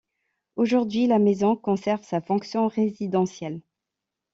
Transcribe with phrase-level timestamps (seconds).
[0.55, 3.61] Aujourd'hui, la maison conserve sa fonction résidentielle.